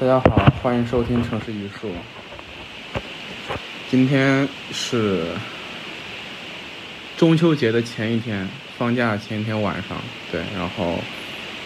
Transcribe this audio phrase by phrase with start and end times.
[0.00, 1.90] 大家好，欢迎收听城市榆树。
[3.90, 5.24] 今天是
[7.16, 8.48] 中秋节的前一天，
[8.78, 9.98] 放假前一天晚上，
[10.30, 11.00] 对，然后，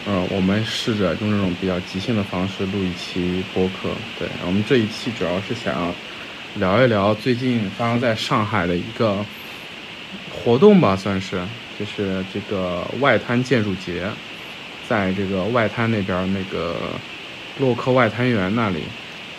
[0.06, 5.92] 呃，我们试着用这种比较即兴的方式录一期播客，对，我们这一期主要是想
[6.54, 9.22] 聊一聊最近发生在上海的一个
[10.32, 11.38] 活动吧，算是，
[11.78, 14.08] 就是这个外滩建筑节，
[14.88, 16.76] 在这个外滩那边那个。
[17.58, 18.84] 洛克外滩园那里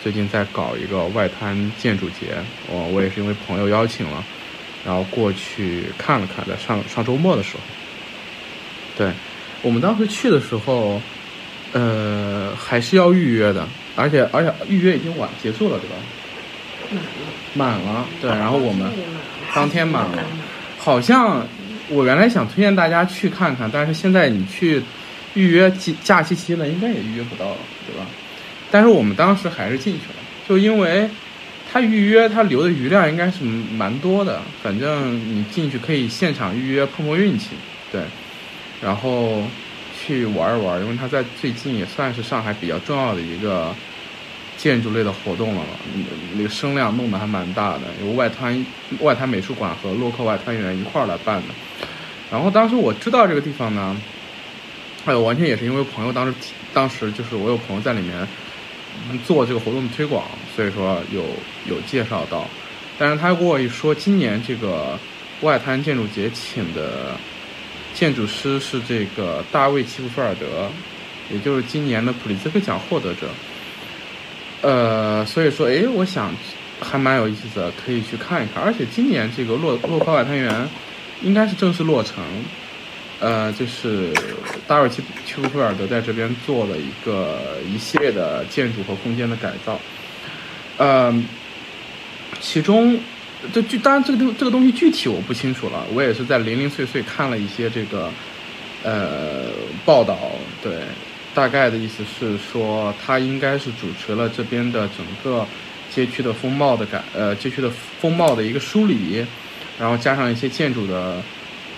[0.02, 2.36] 最近在搞一个外滩建筑节，
[2.68, 4.22] 我我也是因为朋友邀请了，
[4.84, 7.60] 然后过去看了看，在上上周末的时候，
[8.96, 9.10] 对
[9.62, 11.00] 我们当时去的时候，
[11.72, 13.66] 呃，还是要预约的，
[13.96, 17.00] 而且而且预约已经晚结束了，对吧？
[17.54, 17.82] 满了。
[17.82, 18.90] 满了，对，然后我们
[19.54, 20.22] 当天满了，
[20.78, 21.46] 好像
[21.88, 24.82] 我原来想推荐大家去看看，但是现在你去。
[25.34, 28.06] 预约假假期期呢，应该也预约不到了，对吧？
[28.70, 30.14] 但是我们当时还是进去了，
[30.48, 31.08] 就因为
[31.72, 37.50] 他预约他留的余量应该是蛮多的，反正你进去可以现场预约碰碰运气，
[37.92, 38.02] 对，
[38.80, 39.42] 然后
[39.96, 43.74] 去玩一玩，因为他在最近也算是上海比较重要的一个
[44.56, 45.66] 建筑类的活动了嘛，
[46.36, 48.64] 那个声量弄得还蛮大的，由外滩
[49.00, 51.48] 外滩美术馆和洛克外滩园一块儿来办的。
[52.30, 53.96] 然后当时我知道这个地方呢。
[55.04, 56.34] 还有完全也是因为朋友当时，
[56.72, 58.26] 当时就是我有朋友在里面
[59.24, 60.24] 做这个活动的推广，
[60.56, 61.22] 所以说有
[61.68, 62.48] 有介绍到。
[62.98, 64.98] 但是他跟我一说，今年这个
[65.42, 67.16] 外滩建筑节请的
[67.92, 70.70] 建筑师是这个大卫齐普菲尔德，
[71.30, 73.28] 也就是今年的普利兹克奖获得者。
[74.62, 76.32] 呃，所以说，哎，我想
[76.80, 78.62] 还蛮有意思的，可以去看一看。
[78.62, 80.66] 而且今年这个洛洛克外滩园
[81.20, 82.24] 应该是正式落成。
[83.20, 84.12] 呃，就是
[84.66, 89.80] 达尔奇丘普尔德在这边做了一个一系列的建筑和空间的改造，
[90.76, 91.14] 呃，
[92.40, 92.98] 其中
[93.52, 98.10] 这具当然这个东这个东西具体我不清楚了，我也是在零零碎碎看了一些这个
[98.82, 99.46] 呃
[99.86, 100.18] 报道，
[100.62, 100.80] 对，
[101.34, 105.46] 大概的意思是说他应该是主持了这边的整个
[105.94, 109.24] 街区的风貌的改呃街区的风貌的一个梳理，
[109.78, 111.22] 然后加上一些建筑的。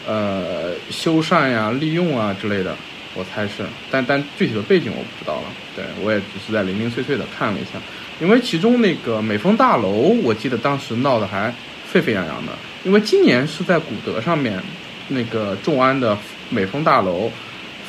[0.09, 2.77] 呃，修缮呀、利用啊之类的，
[3.15, 5.45] 我猜是，但但具体的背景我不知道了。
[5.75, 7.73] 对我也只是在零零碎碎的看了一下，
[8.21, 9.91] 因为其中那个美丰大楼，
[10.23, 11.53] 我记得当时闹得还
[11.87, 12.53] 沸沸扬扬的。
[12.85, 14.63] 因为今年是在古德上面，
[15.09, 16.17] 那个众安的
[16.49, 17.31] 美丰大楼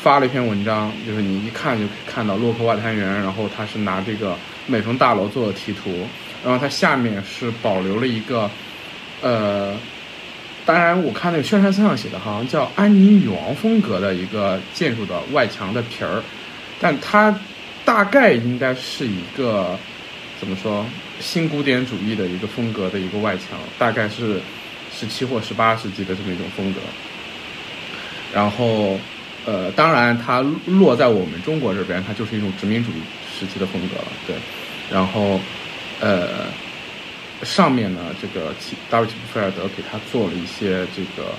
[0.02, 6.08] 发了一篇文章，就是你一看就可以看到洛克外滩园，然后他是拿这个美丰大楼做的题图，
[6.44, 8.50] 然后它下面是保留了一个，
[9.22, 9.76] 呃。
[10.68, 16.22] 当然，我看那个宣传册上写的，好像叫安妮女王风格的一个建筑的外墙的皮儿，
[16.78, 17.34] 但它
[17.86, 19.80] 大概应该是一个
[20.42, 20.86] 怎么说
[21.22, 24.42] 新古典主义的一个风格的一个外墙，大概是
[24.92, 26.82] 十七或十八世纪的这么一种风格。
[28.34, 29.00] 然后，
[29.46, 32.96] 呃，当然它落在我们中国这边，它就是一种殖民主义
[33.40, 34.36] 时期的风格了，对。
[34.92, 35.40] 然后，
[36.02, 36.67] 呃。
[37.44, 41.30] 上面呢，这个齐达维奇布菲尔德给他做了一些这个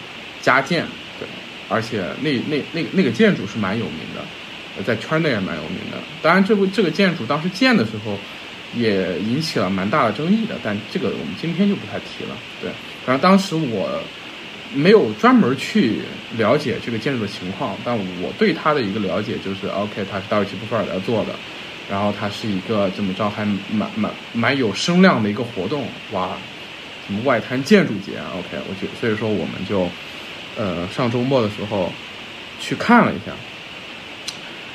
[0.41, 0.85] 加建，
[1.19, 1.27] 对，
[1.69, 5.99] 而且那那那那个建筑是蛮有名的，在圈内也蛮有名的。
[6.23, 8.17] 当然，这部这个建筑当时建的时候
[8.75, 12.37] 也引起了蛮大的争议的，但这个我们今天就不太提了。
[12.61, 12.71] 对，
[13.05, 14.01] 反正当时我
[14.73, 16.01] 没有专门去
[16.37, 21.35] 了解这个建筑的情况，但我对他的一个了解就是，OK，他是大卫·吉布菲尔德做的。
[21.91, 26.37] 然后它是一个怎么着还蛮蛮蛮有声量的一个活动，哇，
[27.07, 29.89] 什么外滩建筑节啊，OK，我觉所以说我们就，
[30.57, 31.91] 呃，上周末的时候
[32.61, 33.33] 去看了一下，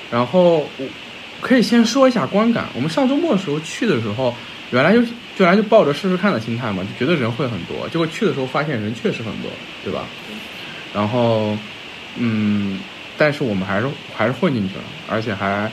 [0.09, 0.85] 然后我
[1.39, 2.65] 可以先说一下观感。
[2.73, 4.33] 我们上周末的时候去的时候，
[4.71, 5.01] 原来就
[5.37, 9.51] 原来就抱着试试看的心态嘛，就觉得人会很多，结果去的时候发现人确实很多，
[9.83, 10.05] 对吧？
[10.95, 11.55] 然后，
[12.15, 12.79] 嗯，
[13.17, 15.71] 但是我们还是还是混进去了，而且还。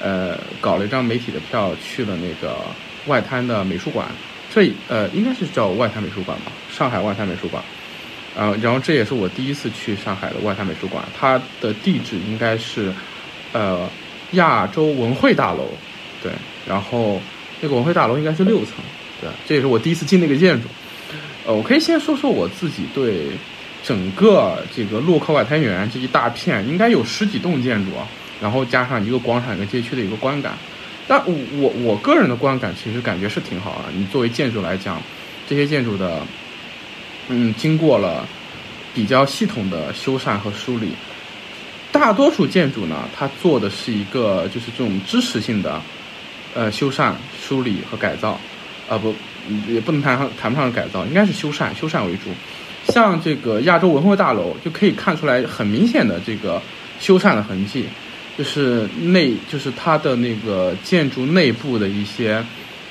[0.00, 2.56] 呃，搞了一张媒体的票去了那个
[3.06, 4.06] 外滩的美术馆，
[4.54, 7.62] 这呃应该是叫外滩美术馆吧，上海外滩美术馆。
[8.38, 12.92] 呃，然后这也是我第一次去上海的外滩美术馆，它的地址应该是
[13.52, 13.88] 呃
[14.32, 15.70] 亚洲文汇大楼，
[16.22, 16.30] 对，
[16.68, 17.18] 然后
[17.62, 18.74] 那个文汇大楼应该是六层，
[19.22, 20.68] 对，这也是我第一次进那个建筑。
[21.46, 23.28] 呃，我可以先说说我自己对
[23.82, 28.06] 整个这个洛克外滩园这一大片，应该有十几栋建筑啊。
[28.40, 30.52] 然后加上一个广场一个街区的一个观感，
[31.08, 33.84] 但我我我个人的观感其实感觉是挺好啊。
[33.94, 35.00] 你作为建筑来讲，
[35.48, 36.20] 这些建筑的，
[37.28, 38.26] 嗯，经过了
[38.94, 40.92] 比较系统的修缮和梳理，
[41.92, 45.80] 大多数建筑呢，它做的是一个就是这种支持性的，
[46.54, 48.38] 呃修缮、梳理和改造，
[48.88, 49.14] 啊不，
[49.68, 52.30] 也不能谈上谈不上改造，应该是修缮，修缮为主。
[52.92, 56.62] 像这个亚洲文化大楼就可以看出来很明显的这个
[57.00, 57.84] 修缮的痕迹，
[58.36, 62.44] 就是内就是它的那个建筑内部的一些，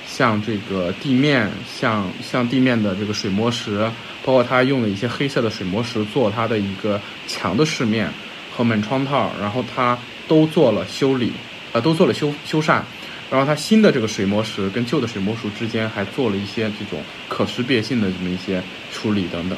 [0.08, 1.50] 像这个地面，
[1.80, 3.80] 像像地面的这个水磨石，
[4.24, 8.10] 包括它用了一些黑色的水磨石做它的一个墙的饰面
[8.56, 9.98] 和门窗套，然后它
[10.28, 11.32] 都做了修理，
[11.74, 12.82] 呃，都做了修修缮。
[13.30, 18.62] 然后它新的这个水磨石跟旧的水磨石之间还做了一些这种可识别性的这么一些
[18.94, 19.58] 处理等等。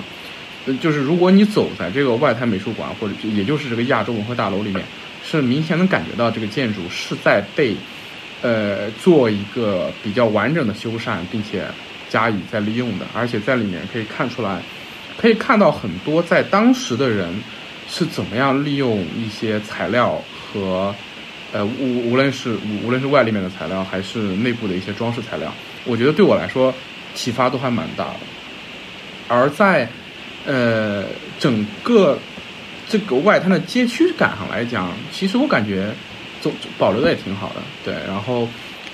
[0.80, 4.84] 就是如果你走在这个外滩美术馆，或者也就是这个亚洲文化大楼里面，
[5.29, 7.75] 是明显能感觉到这个建筑是在被，
[8.41, 11.65] 呃，做一个比较完整的修缮，并且
[12.07, 13.06] 加以再利用的。
[13.13, 14.62] 而且在里面可以看出来，
[15.18, 17.27] 可以看到很多在当时的人
[17.89, 20.95] 是怎么样利用一些材料和，
[21.51, 25.53] 呃，无无论是无论是外立面的材料，还是内部的一些装饰材料，
[25.83, 26.74] 我觉得对我来说
[27.13, 28.19] 启发都还蛮大的。
[29.27, 29.89] 而在
[30.45, 31.03] 呃，
[31.38, 32.18] 整个
[32.89, 35.92] 这个外滩的街区感上来讲，其实我感觉
[36.42, 37.56] 总保留的也挺好的。
[37.84, 38.48] 对，然后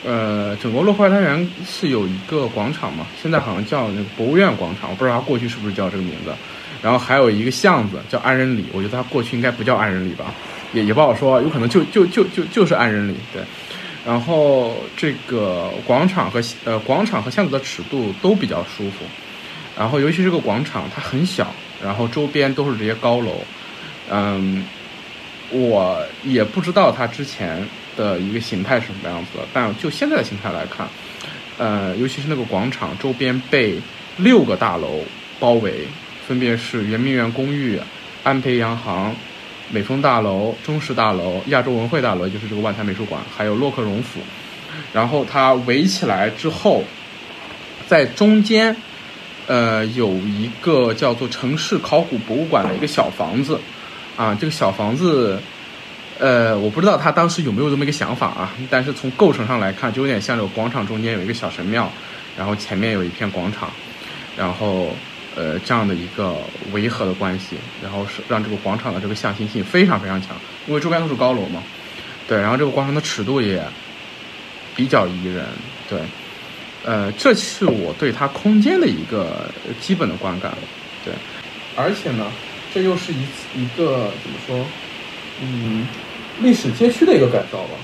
[0.03, 6.33] 呃，整个洛克外滩园是有一个广场嘛，现在好像叫那个博物院广场，我不知道它过去是不是叫这个名字。
[6.81, 10.33] 然后还有一个巷子叫安仁里，我觉得它过去应该不叫安仁里吧，
[10.73, 13.15] 也也不好说，有可能就就就就就是安仁里。
[13.31, 13.41] 对，
[14.05, 19.05] 然后这个广场和呃广场和巷子的尺度都比较舒服。
[19.75, 21.51] 然后，尤其这个广场，它很小，
[21.83, 23.41] 然后周边都是这些高楼，
[24.11, 24.65] 嗯，
[25.49, 27.65] 我也不知道它之前
[27.95, 30.87] 的一个形态是什么样子的，但就现在的形态来看，
[31.57, 33.79] 呃，尤其是那个广场周边被
[34.17, 34.99] 六个大楼
[35.39, 35.87] 包围，
[36.27, 37.79] 分别是圆明园公寓、
[38.23, 39.15] 安培洋行、
[39.69, 44.19] 美丰大楼、中石大楼、亚洲文汇大楼，就是这个万滩美术馆，还有洛克荣府，
[44.93, 46.83] 然后它围起来之后，
[47.87, 48.75] 在中间。
[49.45, 53.59] 呃，有一个叫做城市考古博物馆的一个小房子，
[54.15, 55.39] 啊，这个小房子，
[56.19, 61.91] 呃，我不知道他当时有没有这么一个想法啊，但是从构成上来看，就有点像这个广场中间有一个小神庙，
[62.37, 63.71] 然后前面有一片广场，
[64.37, 64.95] 然后
[65.35, 66.35] 呃这样的一个
[66.71, 70.29] 围合的关系，然后是让这个广场的这个向心性非常非常强，
[70.67, 71.63] 因为周边都是高楼嘛，
[72.27, 73.63] 对，然后这个广场的尺度也
[74.75, 75.45] 比较宜人，
[75.89, 75.99] 对。
[76.85, 79.49] 呃，这是我对它空间的一个
[79.79, 80.53] 基本的观感，
[81.05, 81.13] 对，
[81.77, 82.25] 而且呢，
[82.73, 83.17] 这又是一
[83.55, 84.65] 一个怎么说，
[85.41, 85.87] 嗯，
[86.41, 87.75] 历史街区的一个改造吧，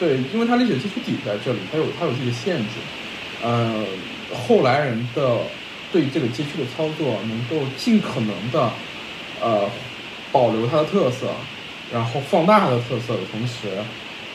[0.00, 2.74] 对，因为它历史街区底在这里，它有它有自己的限制，
[3.42, 3.84] 呃，
[4.34, 5.38] 后来人的
[5.92, 8.72] 对这个街区的操作能够尽可能的，
[9.40, 9.70] 呃，
[10.32, 11.28] 保留它的特色，
[11.92, 13.68] 然后放大它的特色的同时，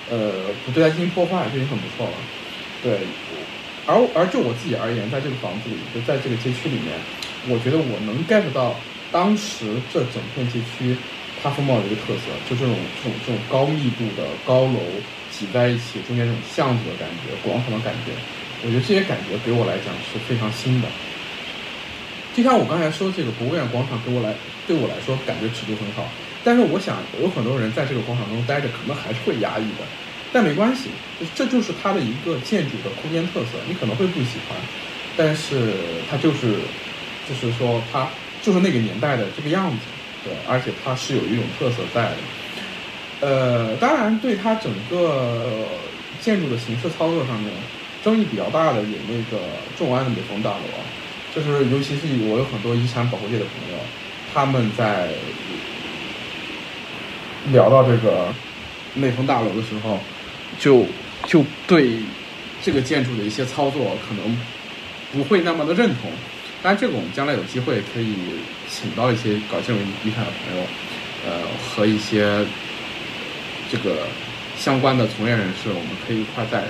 [0.10, 0.32] 呃，
[0.66, 2.14] 不对它进行破坏，就已经很不错了，
[2.82, 3.00] 对。
[3.88, 6.94] 而而就我自己而言，在这个房子里，就在这个街区里面，
[7.50, 8.76] 我觉得我能 get 到
[9.12, 10.96] 当时这整片街区
[11.44, 14.80] 它风貌的一个特色，就这种这种这种高密度的高楼
[15.32, 18.12] 挤在一起，中间这种巷子的感觉、广场的感觉，
[18.64, 20.88] 我觉得这些感觉给我来讲是非常新的。
[22.34, 24.34] 就像我刚才说，这个博物院广场给我来
[24.66, 26.08] 对我来说感觉尺度很好，
[26.44, 29.84] 但是我想有很多人在这个广场中待着，可能还是会压抑的。
[30.32, 30.88] 但没关系，
[31.36, 33.60] 这就是它的一个建筑的空间特色。
[33.68, 34.58] 你可能会不喜欢，
[35.18, 35.74] 但是
[36.10, 36.56] 它就是，
[37.28, 38.08] 就是说它
[38.42, 39.78] 就是那个年代的这个样子，
[40.24, 42.18] 对，而且它是有一种特色在的。
[43.22, 45.68] 呃，当然对它整个
[46.20, 47.52] 建筑的形式操作上面，
[48.04, 49.44] 争议比较大的有那个
[49.78, 50.66] 众安的美丰大楼，
[51.36, 53.80] 就是尤其是我有很多遗产保护界的朋友，
[54.34, 55.10] 他们在
[57.52, 58.34] 聊到这个
[58.94, 60.00] 美丰大楼的时候。
[60.60, 60.86] 就
[61.26, 61.96] 就对
[62.62, 64.38] 这个建筑的一些操作可能
[65.14, 66.12] 不会那么的认同，
[66.62, 68.16] 当然这个我们将来有机会可以
[68.70, 70.64] 请到一些搞建筑遗产的朋友，
[71.26, 72.46] 呃和一些
[73.72, 74.08] 这个
[74.58, 76.64] 相关的从业人士，我们可以一块再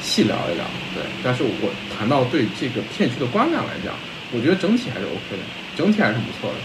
[0.00, 0.64] 细聊一聊。
[0.94, 3.94] 对，但是我谈到对这个片区的观感来讲，
[4.32, 5.42] 我觉得整体还是 OK 的，
[5.76, 6.56] 整体还是不错的。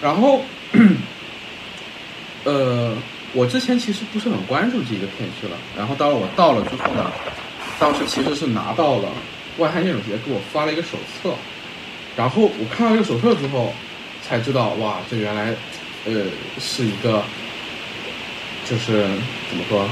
[0.00, 0.42] 然后，
[2.44, 2.96] 呃。
[3.32, 7.12] 我之前其实不是很关注这个片区了，然后当我到了之后呢，
[7.78, 9.08] 当时其实是拿到了
[9.60, 11.32] 外滩建筑节给我发了一个手册，
[12.16, 13.72] 然后我看到这个手册之后，
[14.26, 15.54] 才知道哇，这原来，
[16.06, 16.24] 呃，
[16.58, 17.22] 是一个，
[18.68, 19.02] 就是
[19.48, 19.88] 怎么说，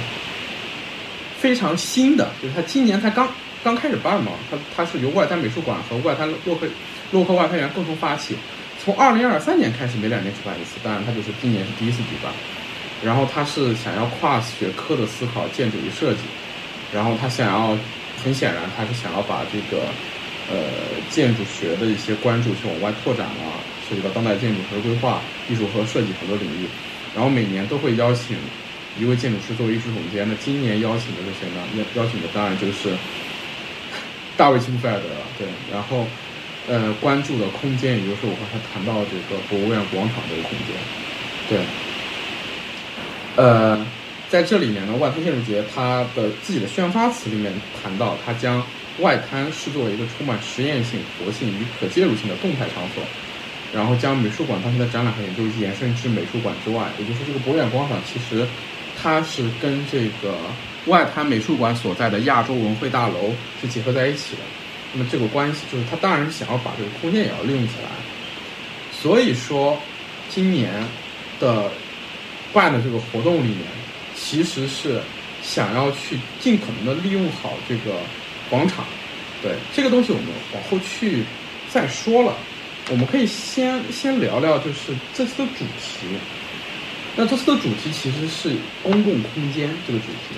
[1.38, 3.28] 非常新的，就是它今年才刚
[3.62, 6.66] 刚开始办嘛，它它是由外滩美术馆和外滩洛克
[7.12, 8.34] 洛克外滩园共同发起，
[8.82, 12.32] 从二零二三年开始每两年举办一次，当然它就是今年是第一次举办。
[13.00, 16.18] 然后他是想要跨学科的思考建筑与设计，
[16.92, 17.78] 然后他想要，
[18.22, 19.84] 很显然他是想要把这个
[20.50, 20.56] 呃
[21.10, 23.42] 建筑学的一些关注去往外拓展了，
[23.88, 26.66] 涉及到当代建筑、和规划、艺术和设计很多领域。
[27.14, 28.36] 然后每年都会邀请
[28.98, 30.28] 一位建筑师作为艺术总监。
[30.28, 31.62] 那今年邀请的是谁呢？
[31.76, 32.94] 邀邀请的当然就是
[34.36, 35.04] 大卫·齐普菲尔德。
[35.38, 36.06] 对，然后
[36.68, 40.76] 呃关注的空间，也就是我刚才谈到这个博物院广场这个空间。
[41.48, 41.58] 对，
[43.36, 43.86] 呃。
[44.30, 47.50] 在这里面呢，外滩建筑节它的自己的宣发词里面
[47.82, 48.62] 谈到，它将
[48.98, 53.02] 外滩视作为一个充满实验性、活性与可介入性的动态场所，
[53.72, 58.46] 然后将美术馆当前的展览和研究延伸至美术馆之外，也就是这个博远广场其实
[59.00, 60.36] 它是跟这个
[60.86, 63.32] 外滩美术馆所在的亚洲文汇大楼
[63.62, 64.42] 是结合在一起的。
[64.92, 67.88] 那么这个关系就是它当然是想要把这个空间也要利用起来，
[68.92, 69.78] 所以说
[70.28, 70.70] 今年
[71.40, 71.70] 的
[72.52, 73.77] 办的这个活动里面。
[74.18, 75.00] 其实是
[75.42, 77.96] 想要去尽可能的利用好这个
[78.50, 78.84] 广场，
[79.40, 81.22] 对这个东西我们往后去
[81.70, 82.36] 再说了。
[82.90, 86.08] 我们可以先先聊聊就是这次的主题。
[87.14, 90.34] 那这次的主题其实是公共空间这个主题。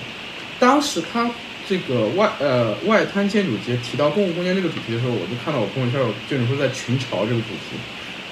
[0.59, 1.29] 当时他
[1.67, 7.77] 这个外呃外滩建筑节提到公共空间这个主题的时候，我就看到我朋友圈有建筑师在群嘲这个主题，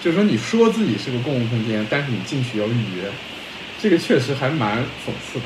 [0.04, 3.10] 就是说你说自己是个公共空间，但是你进去要预约。
[3.82, 5.46] 这个确实还蛮讽刺的。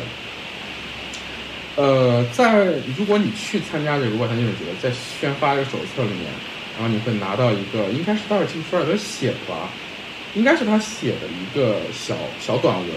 [1.75, 2.65] 呃，在
[2.97, 6.25] 如果你去参加这个外滩建筑节，在宣发这个手册里面，
[6.77, 9.69] 然后你会拿到一个，应该是道尔奇福尔德写的吧，
[10.35, 12.89] 应该是他写的一个小小短文，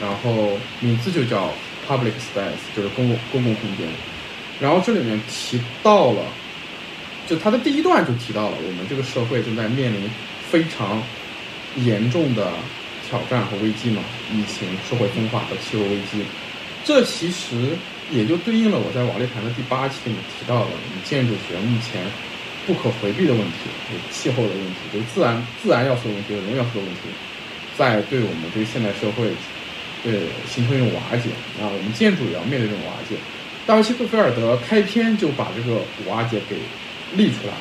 [0.00, 1.52] 然后名字就叫
[1.88, 3.86] Public Space，就是公共公共空间。
[4.60, 6.22] 然后这里面提到了，
[7.26, 10.10] 就他的第一段就提到了，我们这个社会正在面临
[10.50, 11.02] 非常
[11.76, 12.52] 严重的。
[13.12, 14.00] 挑战和危机嘛，
[14.32, 16.24] 疫情、社会分化和气候危机，
[16.82, 17.76] 这其实
[18.10, 20.70] 也就对应了我在瓦砾谈的第八期里面提到的，
[21.04, 22.00] 建筑学目前
[22.66, 27.12] 不可回避的问题，就气候的问题，就自然自然要素的问题和人要素的问题，
[27.76, 29.28] 在对我们这个现代社会，
[30.08, 30.10] 呃，
[30.48, 31.28] 形成一种瓦解
[31.60, 33.16] 啊，我们建筑也要面对这种瓦解。
[33.66, 36.56] 大卫·希克菲尔德开篇就把这个瓦解给
[37.14, 37.52] 立出来，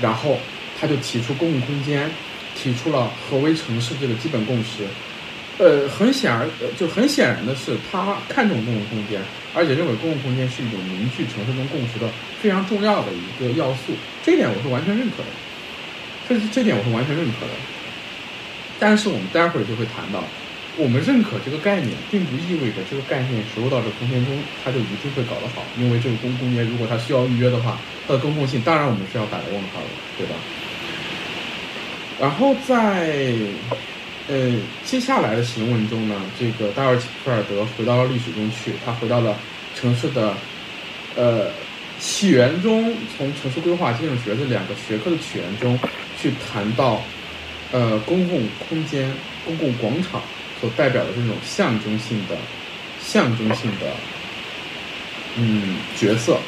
[0.00, 0.38] 然后
[0.78, 2.08] 他就提出公共空间。
[2.60, 4.84] 提出了何为城市这个基本共识，
[5.56, 9.18] 呃，很显而就很显然的是，他看重公共空间，
[9.54, 12.06] 而且认为公共空间是一种凝聚城市中共识的
[12.42, 15.30] 非常重要的一个要素，这一点我是完全认可的，
[16.28, 17.52] 这这点我是完全认可的。
[18.78, 20.22] 但是我们待会儿就会谈到，
[20.76, 30.34] 我们认可这个概念，并不意味着这个概念植入到这空间中，它就一定会搞得好，因为这个公共空间如果它需要预约的话，它的公共性当然我们是要打个问号的，对吧？
[32.20, 33.16] 然后在，
[34.28, 39.34] 呃，接下来的行文中呢，这个达尔奇菲尔德回到了历史中去，他回到了
[39.74, 40.34] 城市的，
[41.16, 41.50] 呃，
[41.98, 45.78] 起源中，从城市规划、建筑学这两个学科的起源中，
[46.20, 47.00] 去谈到，
[47.72, 49.10] 呃，公共空间、
[49.46, 50.20] 公共广场
[50.60, 52.36] 所代表的这种象征性的、
[53.00, 53.86] 象征性的，
[55.36, 56.38] 嗯，角色，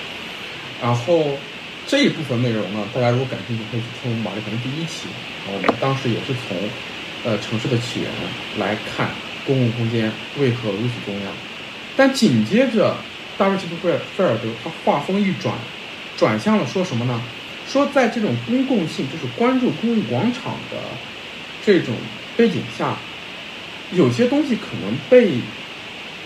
[0.82, 1.38] 然后。
[1.86, 5.08] 这一部分内容呢，大家如果感兴趣，可以去听我们马丽可能第一期。
[5.52, 6.56] 我们当时也是从，
[7.24, 8.10] 呃，城市的起源
[8.58, 9.10] 来看
[9.46, 11.30] 公共空间为何如此重要。
[11.96, 12.96] 但紧接着，
[13.36, 15.54] 大卫·齐普菲尔菲尔德他话锋一转，
[16.16, 17.20] 转向了说什么呢？
[17.68, 20.78] 说在这种公共性，就是关注公共广场的
[21.64, 21.94] 这种
[22.36, 22.96] 背景下，
[23.92, 25.32] 有些东西可能被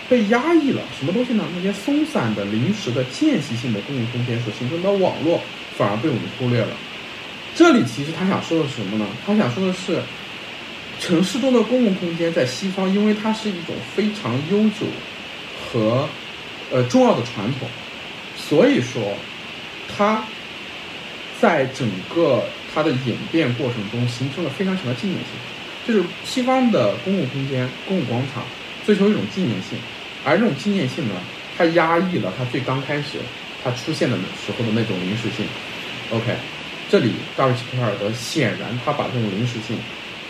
[0.09, 0.81] 被压抑了。
[0.97, 1.43] 什么东西呢？
[1.55, 5.41] 那些松散的、临时的、间隙性的公共空间所形成的网络。
[5.77, 6.69] 反而被我们忽略了。
[7.53, 9.05] 这里其实他想说的是什么呢？
[9.23, 10.01] 他想说的是，
[10.99, 14.87] 城市中的公共空间在西方，因为它是一种非常悠久
[15.61, 16.09] 和
[16.71, 17.69] 呃重要的传统，
[18.35, 19.13] 所以说
[19.95, 20.23] 它
[21.39, 25.27] 在整个它的演变过程中形成了非常强的纪念性。
[25.85, 28.43] 就是西方的公共空间、公共广场
[28.87, 29.77] 追求一种纪念性，
[30.23, 31.15] 而这种纪念性呢，
[31.57, 33.19] 它压抑了它最刚开始
[33.61, 35.45] 它出现的时候的那种临时性。
[36.09, 36.33] OK，
[36.89, 39.77] 这里大卫·奇皮尔德显然他把这种临时性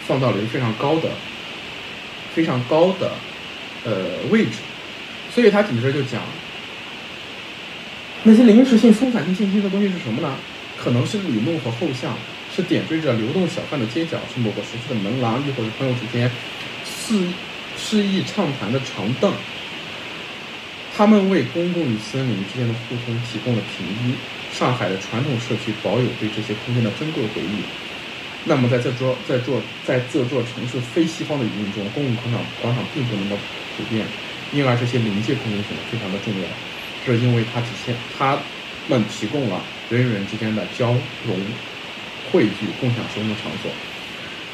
[0.08, 1.12] 放到了一个非常高的、
[2.34, 3.12] 非常高的
[3.84, 3.94] 呃
[4.32, 4.54] 位置，
[5.32, 6.24] 所以他紧接着就讲，
[8.24, 10.36] 那些临时性、松散性、间歇的东西是什么呢？
[10.80, 12.18] 可能是里弄和后巷，
[12.56, 16.32] 是点缀着流动小贩的街角，是某个熟悉的门廊，亦或是朋友之间
[16.84, 17.22] 肆
[17.78, 19.34] 诗意畅谈的长凳。
[20.96, 24.16] 他们为公共与森林之间的互通提供了平依。
[24.52, 27.62] 上海的传统社区保有对这些空间的珍贵回忆。
[28.46, 33.38] 那么，在这座在座在这座城市非西方的语境中，公共广场广场并不那么
[33.76, 34.06] 普遍，
[34.54, 36.48] 因而这些临界空间显得非常的重要。
[37.06, 38.40] 这是因为它体现它
[38.88, 40.88] 们提供了人与人之间的交
[41.28, 41.38] 融、
[42.32, 43.70] 汇聚、共享生活的场所。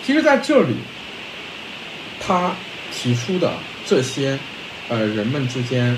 [0.04, 0.74] 其实，在这里，
[2.20, 2.54] 它
[3.04, 3.52] 提出的
[3.86, 4.40] 这些，
[4.88, 5.98] 呃，人们之间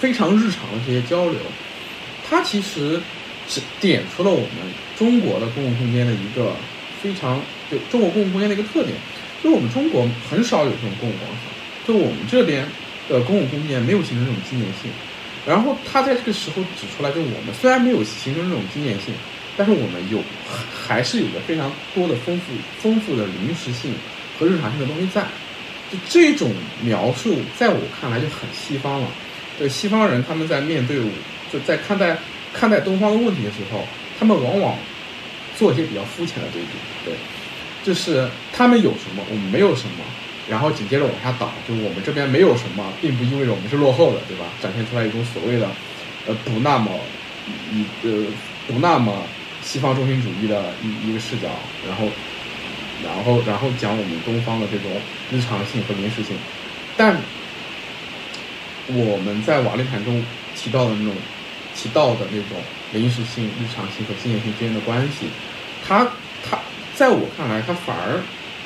[0.00, 1.38] 非常日常的这些交流，
[2.28, 3.00] 它其实
[3.48, 4.48] 是点出了我们
[4.98, 6.56] 中国的公共空间的一个
[7.00, 8.96] 非常就中国公共空间的一个特点，
[9.44, 11.52] 就我们中国很少有这种公共广场，
[11.86, 12.66] 就我们这边
[13.08, 14.90] 的公共空间没有形成这种纪念性。
[15.46, 19.14] 然后他在这个时候指出来，就我们虽然没有形成这种纪念性，
[19.56, 20.20] 但是我们有
[20.74, 23.94] 还是有着非常多的丰富丰富的临时性。
[24.38, 25.22] 和日常性的东西在，
[26.08, 29.08] 这种描述，在我看来就很西方了。
[29.58, 30.96] 对西方人，他们在面对
[31.52, 32.16] 就在看待
[32.54, 33.84] 看待东方的问题的时候，
[34.18, 34.76] 他们往往
[35.58, 36.68] 做一些比较肤浅的对比。
[37.04, 37.14] 对，
[37.84, 40.04] 就是他们有什么，我们没有什么，
[40.48, 44.46] 然后紧接着往下倒，就我们这边没有什么，并不意味着我们是落后的，对吧？
[44.62, 45.68] 展现出来一种所谓的
[46.26, 46.92] 呃不那么
[47.72, 48.24] 一呃
[48.66, 49.22] 不那么
[49.62, 51.48] 西方中心主义的一一个视角，
[51.86, 52.06] 然后。
[53.02, 54.90] 然后，然后讲我们东方的这种
[55.30, 56.36] 日常性和临时性，
[56.96, 57.16] 但
[58.88, 60.24] 我们在瓦砾谈中
[60.56, 61.14] 提到的那种
[61.74, 62.60] 提到的那种
[62.92, 65.26] 临时性、日常性和纪念性之间的关系，
[65.86, 66.06] 它
[66.48, 66.58] 它
[66.94, 68.20] 在我看来，它反而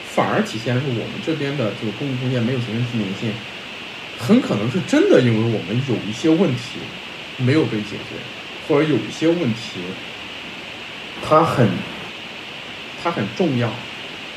[0.08, 3.32] 反而体现出我们这边的这个公共空间没有形成纪念性，
[4.18, 6.78] 很可能是真的，因为我们有一些问题
[7.36, 8.16] 没有被解决，
[8.66, 9.80] 或者有一些问题
[11.22, 11.68] 它很
[13.02, 13.72] 它很重要。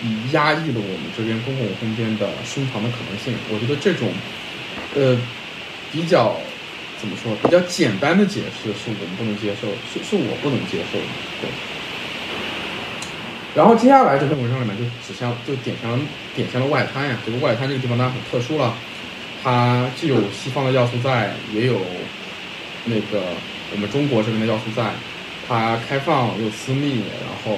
[0.04, 3.34] 以压抑了我们这边公共空间的生长的可能性。
[3.50, 4.10] 我觉得这种，
[4.96, 5.18] 呃，
[5.92, 6.36] 比较
[7.00, 11.06] 怎么说，比较简单的解释是我们不能接受，是是我不能接受的。
[11.42, 11.50] 对。
[13.56, 16.00] 然后接下来这篇文章里面就指向，就点向
[16.36, 17.18] 点向了外滩呀。
[17.25, 18.75] 这个外滩这个地方当然很特殊了，
[19.44, 21.82] 它既有西方的要素在，也有
[22.86, 23.24] 那个
[23.72, 24.92] 我们中国这边的要素在。
[25.48, 27.57] 它开放又私密，然后。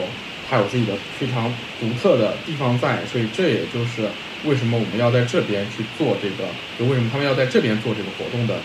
[0.50, 4.10] 它有自己的非常独特的地方在，所以这也就是
[4.46, 8.56] 为什么我们要在这边去做这个，就为什么他们要在这边做这个活动的，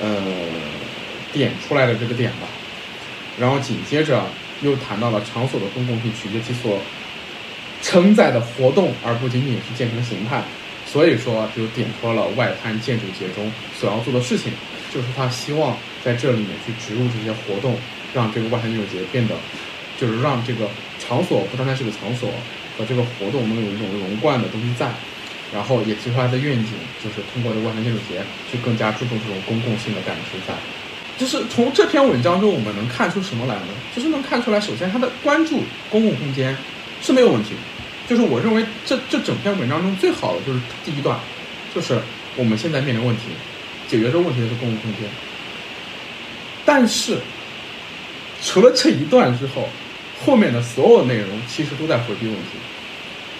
[0.00, 0.22] 呃，
[1.32, 2.46] 点出来的这个点吧。
[3.38, 4.24] 然后紧接着
[4.62, 6.78] 又谈到了场所的公共性取决其所
[7.82, 10.42] 承载的活动，而不仅仅是建成形态。
[10.86, 14.52] 所以说，就点出了外滩建筑节中所要做的事情，
[14.94, 17.76] 就是他希望在这里面去植入这些活动，
[18.14, 19.34] 让这个外滩建筑节变得，
[20.00, 20.68] 就是让这个。
[20.98, 22.28] 场所不单单是个场所，
[22.76, 24.90] 和这个活动能有一种融贯的东西在，
[25.54, 26.72] 然后也提出来的愿景
[27.04, 30.54] 就是通过这个万能建筑节去更加注重这种公共性的感知在。
[31.16, 33.68] 就是从这篇文章中我们能看出什么来呢？
[33.94, 36.56] 就是能看出来，首先他的关注公共空间
[37.02, 37.50] 是没有问题。
[38.08, 41.16] 就是我认为这这整篇文章中最好的就是第一段，
[41.72, 42.00] 就是
[42.34, 43.24] 我们现在面临问题，
[43.86, 45.02] 解决这个问题的是公共空间。
[46.64, 47.18] 但是
[48.42, 49.68] 除了这一段之后。
[50.24, 52.58] 后面的所有内容其实都在回避问题，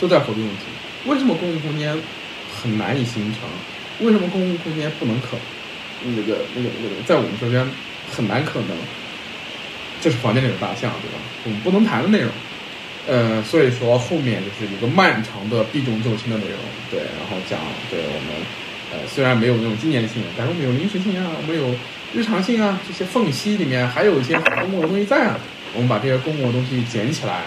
[0.00, 0.64] 都在回避问题。
[1.06, 1.96] 为什么公共空间
[2.60, 4.06] 很难以形成？
[4.06, 5.36] 为什么公共空间不能可
[6.04, 7.66] 那个那个那个在我们这边
[8.14, 8.76] 很难可能？
[10.00, 11.18] 这是房间里的大象，对吧？
[11.44, 12.30] 我们不能谈的内容。
[13.08, 16.58] 呃，所以说后面就是一个漫长的避重就轻的内容，
[16.90, 17.58] 对，然后讲
[17.88, 18.42] 对我们
[18.92, 21.74] 呃虽然没有那种纪念性，但是我们有临时性啊，我们有
[22.12, 25.38] 日常性啊，这些缝隙里面还有一些公共的东西在啊。
[25.76, 27.42] 我们把这些公共的东西捡起来，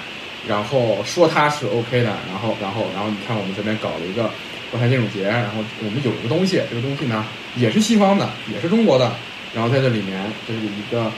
[0.47, 4.23] 然后说它是 OK 的，然后，然后，然后你看我们这边搞了一个
[4.71, 7.25] 外滩建筑节，然后我们有一个东西，这个东西呢
[7.57, 9.11] 也是西方的，也是中国的，
[9.53, 11.11] 然后在这里面这是一个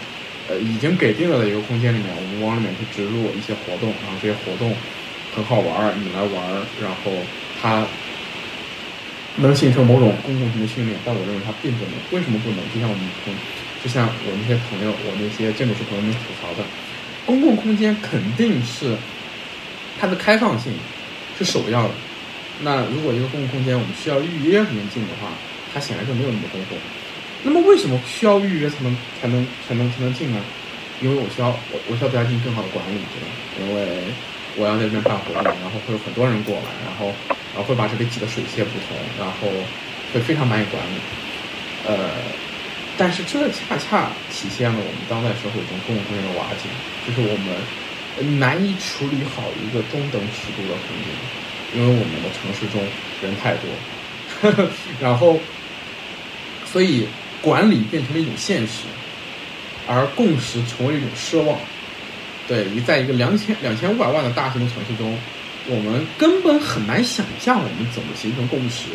[0.50, 4.74] 呃已经给定了的一个空间里面，我们往里面去植入一些活动，然后这些活动
[5.36, 6.42] 很好玩，你来玩，
[6.82, 7.12] 然后
[7.62, 7.86] 它
[9.38, 12.60] 能形成某种公共性的训练，但我认为它并不能，为什么不能？
[12.74, 13.34] 就像我们同，
[13.84, 16.64] 就像我那些朋友，我那些建筑师朋友们吐槽的。
[17.26, 18.96] 公共空间肯定是
[20.00, 20.74] 它的开放性
[21.38, 21.94] 是首要的。
[22.62, 25.30] 那如果一个公共空间我们需要预约才能进的话，
[25.74, 26.78] 它显然就没有那么公共。
[27.44, 30.40] 那么为什么需要预约才能才能才能才能进呢？
[31.02, 33.28] 因为我需要我我需要对它进行更好的管理，对吧？
[33.60, 34.04] 因为
[34.58, 37.14] 我要在这边办活动，然后会有很多人过来，然后
[37.56, 39.50] 然后会把这里挤得水泄不通，然后
[40.14, 40.98] 会非常难以管理。
[41.88, 42.10] 呃。
[43.02, 46.70] 但是这恰恰体现了我们当代社会中共空间的瓦解，
[47.08, 51.10] 就是我们难以处理好一个中等尺度的空间，
[51.74, 52.80] 因为我们的城市中
[53.24, 54.70] 人太多，
[55.02, 55.40] 然后，
[56.72, 57.08] 所以
[57.42, 58.84] 管理变成了一种现实，
[59.88, 61.58] 而共识成为一种奢望。
[62.48, 65.18] 对，你在一个两千两千五百万的大型的城市中，
[65.66, 68.90] 我们根本很难想象我们怎么形成共识，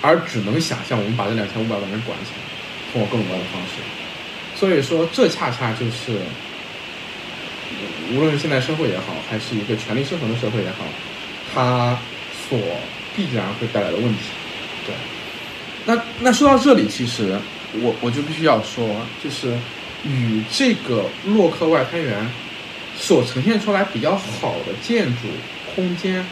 [0.00, 2.59] 而只能想象我们把这两千五百万人管起来。
[2.92, 3.80] 通过各种各样的方式。
[4.56, 6.18] 所以说，这恰恰就是
[8.12, 10.84] 无论是现代社会也好，还是一个权力失衡的社会也好，
[11.54, 11.98] 它
[12.48, 12.58] 所
[13.16, 14.20] 必然会带来的问题。
[14.86, 14.94] 对，
[15.86, 17.38] 那那说到这里，其实
[17.74, 18.86] 我我就必须要说，
[19.22, 19.56] 就是
[20.04, 22.28] 与这个洛克外滩园
[22.98, 25.28] 所呈现出来比较好的建筑
[25.74, 26.24] 空间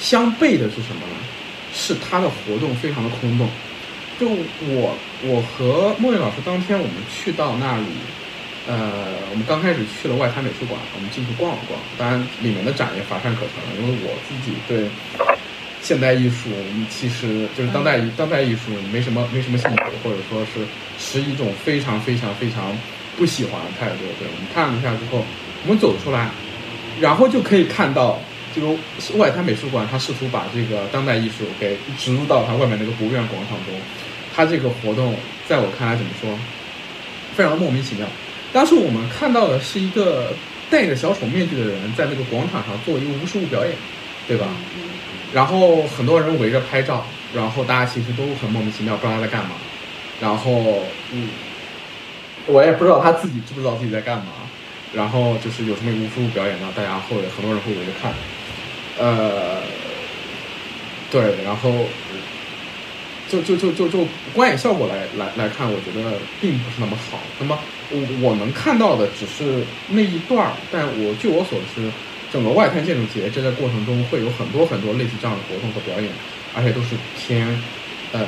[0.00, 1.16] 相悖的是什么呢？
[1.72, 3.48] 是它的活动非常的空洞。
[4.18, 7.86] 就我我和莫言老师当天我们去到那里，
[8.66, 14.90] 呃，我们刚开始去了外滩美术馆，我们进去逛了逛，当然里面的展也乏善可陈，因为我自己对
[15.80, 16.50] 现代艺术
[16.90, 20.66] 其实就是当代当代艺术没什么没什么兴趣，或者说是
[20.98, 22.76] 持一种非常非常非常
[23.16, 24.02] 不喜欢的态度。
[24.18, 25.24] 对，我们看了一下之后，
[25.64, 26.28] 我们走出来，
[27.00, 28.18] 然后就可以看到。
[28.58, 33.74] 这个外滩美术馆，它试图把这个当代艺术给植入到它外面那个博物院广场中。
[34.34, 35.14] 它这个活动，
[35.48, 36.30] 在我看来怎么说，
[37.34, 38.06] 非常莫名其妙。
[38.52, 40.32] 当时我们看到的是一个
[40.70, 43.74] 戴着小丑面具的人在那个广场上做一个无实物表演，
[44.26, 44.46] 对吧？
[45.32, 49.50] 然后很多人围着拍照，然后大家其实都很莫名其妙，不知道他在干嘛。
[50.20, 51.28] 然后，嗯，
[52.46, 54.26] 我也不知道他自己知不知道自己在干嘛。
[54.94, 56.68] 然后就是有什么无实物表演呢？
[56.74, 58.10] 大家会很多人会围着看。
[58.98, 59.62] 呃，
[61.10, 61.86] 对，然后
[63.28, 67.20] 就就就就就观演效果来来来看，我觉得并不是那么好。
[67.38, 67.58] 那么
[67.90, 71.88] 我我能看到的只是那一段儿，但我据我所知，
[72.32, 76.10] 整个外滩建筑节这个过程中会有很多很多类似这样的活动和表演，
[76.54, 77.46] 而且都是偏
[78.12, 78.20] 呃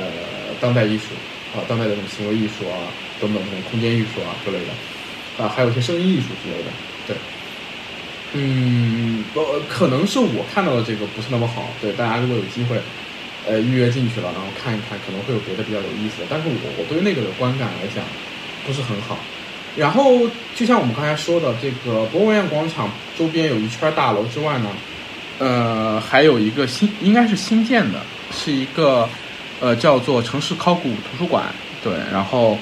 [0.61, 1.05] 当代艺术
[1.53, 2.87] 啊，当代的这种行为艺术啊
[3.19, 6.71] 等等这种空间艺术啊之类的，啊，还有一些声音艺术之类的，
[7.07, 7.15] 对。
[8.33, 11.69] 嗯，呃，可能是我看到的这个不是那么好。
[11.81, 12.79] 对大家如果有机会，
[13.45, 16.27] 呃，预约进去了，然后看一看，可能会有别的比较有意思的。
[16.29, 18.03] 但是我我对那个的观感来讲，
[18.65, 19.17] 不是很好。
[19.75, 24.69] 然后就像我们刚才说的，这个博物院广场周边有一圈大楼之外呢，
[25.39, 29.09] 呃，还有一个新，应该是新建的，是一个
[29.59, 31.45] 呃叫做城市考古图书馆。
[31.83, 32.57] 对，然后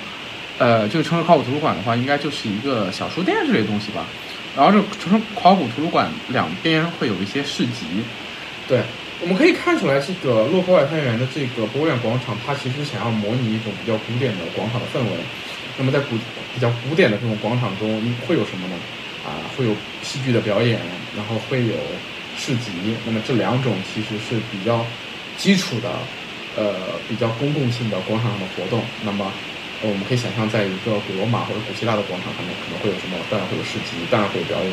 [0.58, 4.06] 呃，这个城市考古图书馆的话，应该就是一个小书店之类的东西吧。
[4.56, 7.86] 然后这城市考古图书馆两边会有一些市集，
[8.68, 8.82] 对，
[9.22, 15.12] 我们可以看出来，这个洛克外滩园的这个博物院广场，它其实想要模拟一种比较古典的广场的氛围。
[15.78, 16.18] 那么在古
[16.54, 17.88] 比较古典的这种广场中，
[18.28, 18.76] 会有什么呢？
[19.26, 20.80] 啊，会有戏剧的表演，
[21.16, 21.76] 然后会有
[22.38, 22.72] 市集。
[23.06, 24.86] 那么这两种其实是比较
[25.38, 25.90] 基础的，
[26.58, 26.76] 呃，
[27.08, 28.84] 比较公共性的广场上的活动。
[29.04, 29.32] 那么
[29.82, 33.16] 我们可以想象，在一个古罗马或者古希腊的广场上面，可能会有什么？
[33.32, 34.72] 当然会有市集，当然会有表演，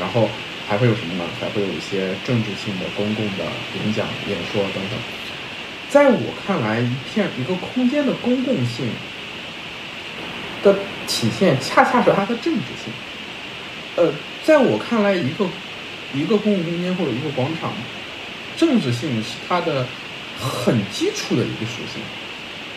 [0.00, 0.30] 然后
[0.66, 1.28] 还会有什么呢？
[1.38, 3.44] 还会有一些政治性的、公共的
[3.76, 4.96] 演讲、演说等等。
[5.90, 8.88] 在我看来，一片一个空间的公共性
[10.62, 10.72] 的
[11.06, 12.90] 体现，恰恰是它的政治性。
[13.96, 14.10] 呃，
[14.42, 15.44] 在我看来，一个
[16.14, 17.74] 一个公共空间或者一个广场，
[18.56, 19.84] 政治性是它的
[20.40, 22.00] 很基础的一个属性。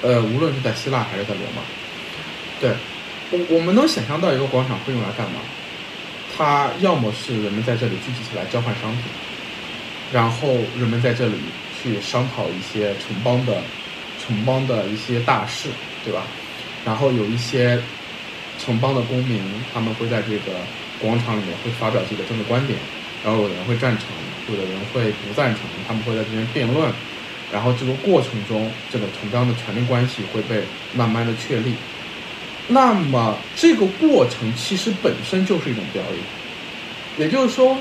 [0.03, 1.61] 呃，无论是在希腊还是在罗马，
[2.59, 2.69] 对，
[3.31, 5.39] 我我们能想象到一个广场会用来干嘛？
[6.35, 9.03] 它要么是人们在这里聚集起来交换商品，
[10.11, 11.35] 然后人们在这里
[11.81, 13.61] 去商讨一些城邦的
[14.19, 15.69] 城邦的一些大事，
[16.03, 16.23] 对吧？
[16.83, 17.79] 然后有一些
[18.59, 19.41] 城邦的公民，
[19.73, 20.51] 他们会在这个
[20.99, 22.77] 广场里面会发表自己的政治观点，
[23.23, 24.07] 然后有的人会赞成，
[24.49, 26.91] 有的人会不赞成，他们会在这边辩论。
[27.53, 30.63] 然后这个过程中，这个城邦的权力关系会被
[30.95, 31.75] 慢慢的确立。
[32.67, 36.19] 那么这个过程其实本身就是一种表演，
[37.19, 37.77] 也就是说，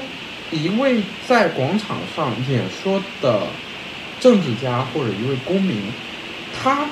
[0.50, 3.46] 一位在广场上演说的
[4.20, 5.80] 政治家或者一位公民，
[6.62, 6.84] 他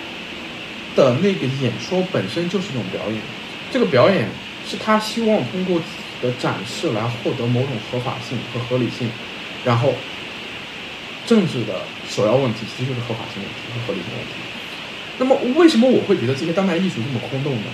[0.96, 3.20] 的那个演说本身就是一种表演。
[3.70, 4.26] 这个表演
[4.66, 9.10] 是他希望通过自己的展示来获得某种合法性和合理性，
[9.66, 9.92] 然后。
[11.30, 14.32] 政治的首要问题其实就是合法性问题和合理性问题。
[15.16, 17.70] 那么，为什么我会觉得这些当代艺术这么空洞呢？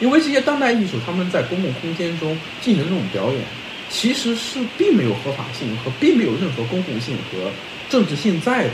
[0.00, 3.40] 因为这些当代艺术他们在公共空间中进行这种表演，
[3.88, 7.48] 其实是并没有合法性和并没有任何公共性和
[7.88, 8.70] 政治性在的。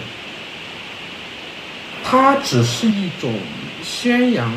[2.03, 3.35] 它只是一种
[3.83, 4.51] 宣扬，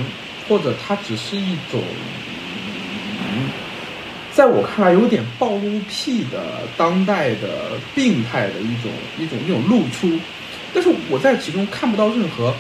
[0.48, 1.84] 或者它只是一种。
[4.42, 10.20] 在我看来，有点暴露癖的当代的病态的一种一种一种露出，
[10.74, 12.52] 但是我在其中看不到任何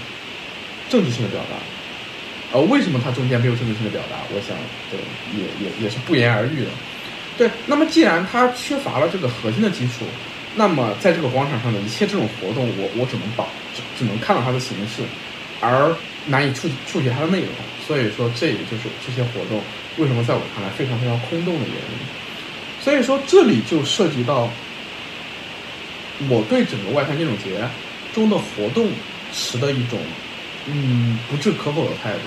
[0.91, 1.57] 政治性的表达。
[2.53, 4.17] 呃，为什么它中间没有政治性的表达？
[4.29, 4.55] 我想，
[4.91, 4.99] 对，
[5.35, 6.69] 也也也是不言而喻的。
[7.35, 10.05] 对，那么既然它缺乏了这个核心的基础，
[10.55, 15.01] 那么在这个广场上的一切这种活动，我我只能保只只能看到它的形式，
[15.59, 15.91] 而
[16.27, 17.49] 难以触触及它的内容。
[17.87, 19.61] 所以说，这也就是这些活动
[19.97, 22.81] 为什么在我看来非常非常空洞的原因。
[22.81, 24.49] 所以说，这里就涉及到
[26.29, 27.67] 我对整个外滩建筑节
[28.13, 28.89] 中的活动
[29.33, 29.99] 持的一种
[30.67, 32.19] 嗯不置可否的态度。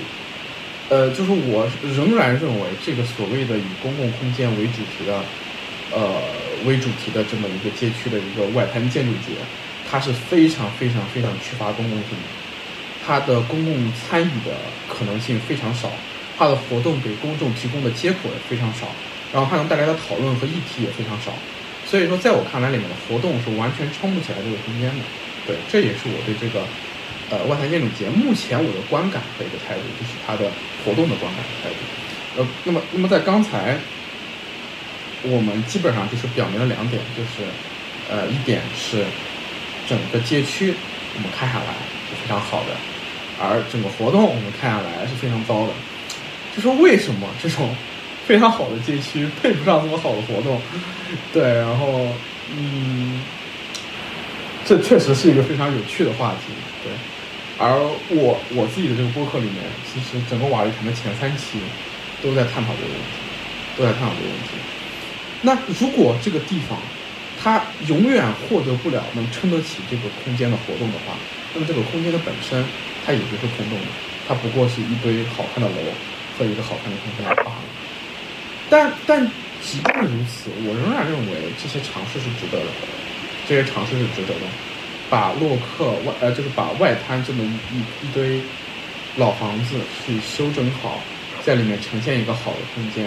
[0.91, 5.25] 呃，就是我仍然认为这个所谓的以公共空间为主题的
[5.93, 6.21] 呃
[6.67, 9.33] 为主题的这么一个街区的一个外滩建筑节，
[9.91, 12.44] 它是非常非常非常缺乏公共性的。
[13.07, 14.57] 它的公共参与的
[14.89, 15.91] 可能性非常少，
[16.39, 18.87] 它的活动给公众提供的接口也非常少，
[19.33, 21.33] 然后它能带来的讨论和议题也非常少，
[21.87, 25.05] 所以说在我看来，里面的活动是完全撑不起来这个空间的。
[25.47, 26.65] 对，这也是我对这个
[27.29, 30.51] 呃外滩建筑节目前我的观感和一个态度，就是它的
[30.85, 32.41] 活动的观感态度。
[32.41, 33.77] 呃，那么那么在刚才，
[35.23, 37.45] 我们基本上就是表明了两点，就是
[38.11, 39.05] 呃一点是
[39.87, 40.73] 整个街区
[41.15, 41.75] 我们看下来
[42.09, 42.94] 是非常好的。
[43.47, 45.73] 而整个活动我们看下来是非常糟的，
[46.55, 47.75] 就说为什么这种
[48.27, 50.61] 非常好的街区配不上这么好的活动？
[51.33, 52.09] 对，然后
[52.51, 53.21] 嗯，
[54.65, 56.53] 这确实是一个非常有趣的话题。
[56.83, 56.93] 对，
[57.59, 57.73] 而
[58.11, 61.59] 我我自己的这个播客里面，其实整个瓦砾谈的前三期
[62.23, 63.17] 都在探讨这个问题，
[63.77, 64.57] 都在探讨这个问题。
[65.43, 66.79] 那如果这个地方
[67.43, 71.15] 它永远获得不了能撑得起这个空间的活动的话，
[71.53, 72.65] 那么这个空间的本身。
[73.05, 73.87] 它也不是空洞的，
[74.27, 75.77] 它不过是一堆好看的楼
[76.39, 77.57] 和一个好看的空间罢了。
[78.71, 79.25] 但但
[79.63, 82.67] 即便如此，我仍然认为这些尝试是值得的，
[83.49, 84.47] 这些尝试是值得的。
[85.11, 88.41] 把洛克外呃，就是把外滩这么一一堆
[89.17, 90.99] 老房子去修整好，
[91.45, 93.07] 在里面呈现一个好的空间，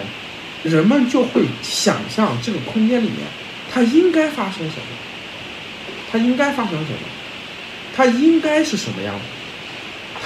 [0.62, 3.26] 人们就会想象这个空间里面
[3.70, 4.96] 它应该发生什么，
[6.10, 6.98] 它应该发生什么，
[7.94, 9.24] 它应该是什么样子。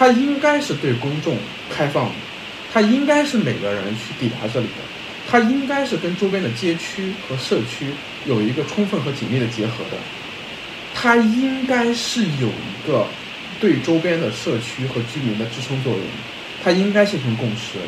[0.02, 1.36] 它应该是对公众
[1.70, 2.14] 开放的，
[2.72, 4.82] 它应该是每个人去抵达这里的，
[5.30, 7.86] 它应该是跟周边的街区和社区
[8.26, 9.96] 有一个充分和紧密的结合的，
[10.92, 13.06] 它应该是有一个
[13.60, 16.02] 对周边的社区和居民的支撑作用，
[16.64, 17.78] 它应该形成共识，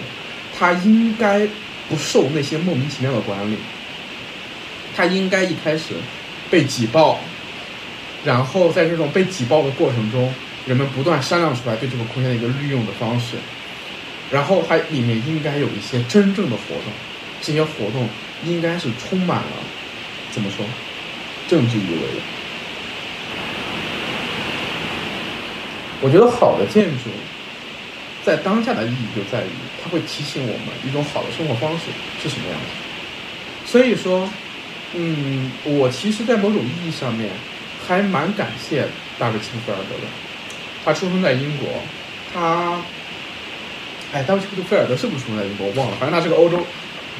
[0.56, 1.44] 它应该
[1.88, 3.56] 不受那些莫名其妙的管理，
[4.94, 5.94] 它应该一开始
[6.48, 7.18] 被挤爆，
[8.24, 10.32] 然后在这种被挤爆的过程中。
[10.66, 13.36] 人们不断商量出来对这个空间的一个利用的方式，
[14.30, 16.92] 然后它里面应该有一些真正的活动，
[17.42, 18.08] 这些活动
[18.44, 19.56] 应该是充满了
[20.32, 20.64] 怎么说
[21.46, 22.22] 政治意味的。
[26.00, 27.10] 我觉得好的建筑
[28.24, 29.48] 在当下的意义就在于
[29.82, 31.84] 它会提醒我们一种好的生活方式
[32.22, 33.70] 是什么样子。
[33.70, 34.28] 所以说，
[34.94, 37.30] 嗯，我其实，在某种意义上面
[37.86, 38.86] 还蛮感谢
[39.18, 40.06] 大卫·钦菲尔德的。
[40.84, 41.68] 他出生在英国，
[42.32, 42.78] 他，
[44.12, 45.66] 哎，大卫·菲尔德是不是出生在英国？
[45.68, 46.64] 我忘了，反正他是个欧洲，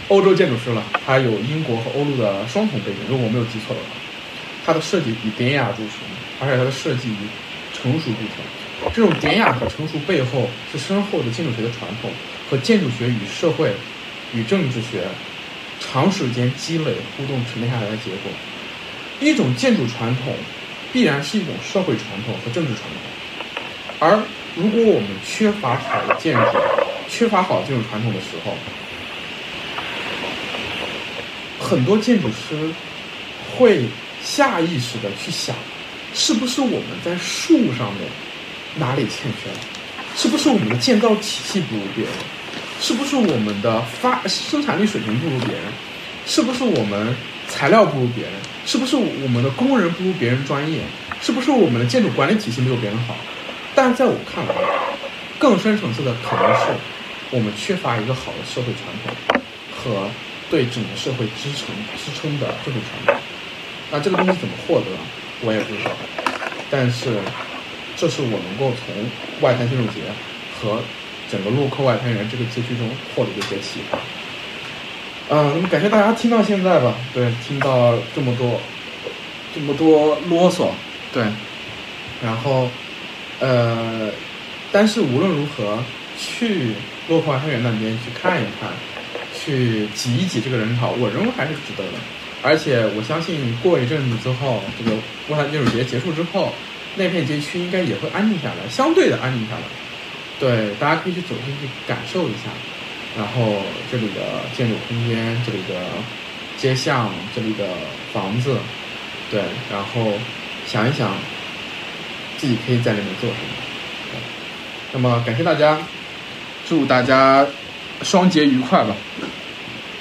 [0.09, 0.83] 欧洲建筑师了。
[1.07, 3.87] 他有英国和欧陆的双重背景，如果我没有记错的话。
[4.67, 6.01] 他的设计以典雅著称，
[6.41, 7.17] 而且他的设计以
[7.75, 8.91] 成熟著称。
[8.95, 12.11] 这种典雅和成熟背后是深厚的建筑学的传统
[12.49, 13.75] 和建筑学与社会
[14.33, 15.05] 与政治学
[15.81, 18.33] 长时间积累互动沉淀下来的结果。
[19.21, 20.35] 一种建筑传统
[20.95, 23.24] 必然是一种社会传统和政治传统。
[23.99, 24.21] 而
[24.55, 26.59] 如果我们缺乏好的建筑，
[27.09, 28.55] 缺乏好的建筑传统的时候，
[31.59, 32.71] 很多建筑师
[33.57, 33.85] 会
[34.23, 35.55] 下意识的去想，
[36.13, 38.03] 是不是我们在术上面
[38.77, 39.57] 哪里欠缺了？
[40.17, 42.13] 是不是我们的建造体系不如别人？
[42.81, 45.65] 是不是我们的发生产力水平不如别人？
[46.27, 47.17] 是不是我们
[47.49, 48.33] 材料不如别人？
[48.67, 50.81] 是不是我们的工人不如别人专业？
[51.21, 53.17] 是不是我们的建筑管理体系没有别人好？
[53.75, 54.55] 但在我看来，
[55.39, 56.67] 更深层次的可能是
[57.31, 59.43] 我们缺乏一个好的社会传统
[59.77, 60.09] 和
[60.49, 63.25] 对整个社会支撑支撑的这种传统。
[63.91, 64.87] 那这个东西怎么获得，
[65.41, 65.91] 我也不知道。
[66.71, 67.19] 但是，
[67.97, 68.95] 这是我能够从
[69.41, 70.03] 外滩建筑节
[70.61, 70.81] 和
[71.29, 73.99] 整个洛克外滩人这个街区中获得的一些启发。
[75.31, 76.95] 嗯，感谢大家听到现在吧。
[77.13, 78.61] 对，听到这么多
[79.53, 80.69] 这么多啰嗦。
[81.13, 81.25] 对，
[82.23, 82.71] 然后。
[83.41, 84.11] 呃，
[84.71, 85.83] 但是无论如何，
[86.17, 86.73] 去
[87.09, 88.71] 洛克花园那边去看一看，
[89.35, 91.99] 去挤一挤这个人潮，我认为还是值得的。
[92.43, 94.97] 而且我相信，过一阵子之后，这个
[95.29, 96.55] 洛杉建筑节结束之后，
[96.95, 99.63] 那片街区应该也会安静下来，相对的安静下来。
[100.39, 102.51] 对，大家可以去走进去感受一下，
[103.17, 105.75] 然后这里的建筑空间，这里的
[106.57, 107.69] 街巷，这里的
[108.13, 108.59] 房子，
[109.31, 109.43] 对，
[109.73, 110.13] 然后
[110.67, 111.17] 想一想。
[112.45, 113.49] 自己可以在里面做什么？
[114.93, 115.79] 那么感谢大家，
[116.69, 117.47] 祝大家
[118.03, 118.95] 双节愉快吧，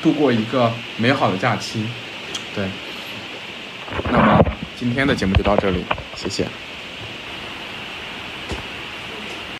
[0.02, 1.86] 度过一个美好的假期。
[2.54, 2.68] 对，
[4.12, 4.44] 那么
[4.78, 5.86] 今天的节目就到这里，
[6.18, 6.46] 谢谢。